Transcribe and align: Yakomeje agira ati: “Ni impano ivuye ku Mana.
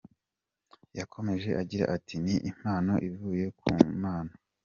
Yakomeje 0.99 1.49
agira 1.61 1.85
ati: 1.95 2.15
“Ni 2.23 2.35
impano 2.49 2.93
ivuye 3.09 3.45
ku 3.59 3.67
Mana. 4.03 4.33